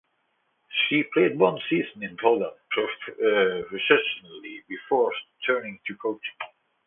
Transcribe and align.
She 0.89 1.03
played 1.13 1.37
one 1.37 1.59
season 1.69 2.01
in 2.01 2.17
Poland 2.17 2.53
professionally 2.71 4.63
before 4.67 5.13
turning 5.45 5.79
to 5.85 5.95
coaching. 5.97 6.37